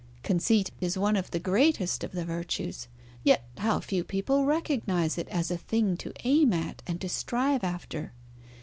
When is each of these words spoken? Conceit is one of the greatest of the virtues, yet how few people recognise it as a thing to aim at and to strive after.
Conceit 0.23 0.71
is 0.81 0.97
one 0.97 1.15
of 1.15 1.29
the 1.29 1.37
greatest 1.37 2.03
of 2.03 2.11
the 2.11 2.25
virtues, 2.25 2.87
yet 3.23 3.47
how 3.59 3.79
few 3.79 4.03
people 4.03 4.45
recognise 4.47 5.15
it 5.15 5.27
as 5.27 5.51
a 5.51 5.57
thing 5.59 5.95
to 5.97 6.11
aim 6.23 6.53
at 6.53 6.81
and 6.87 6.99
to 7.01 7.07
strive 7.07 7.63
after. 7.63 8.11